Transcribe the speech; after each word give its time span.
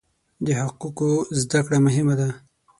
د 0.45 0.47
حقوقو 0.61 1.11
زده 1.41 1.59
کړه 1.65 1.77
مهمه 1.85 2.15
ده. 2.19 2.29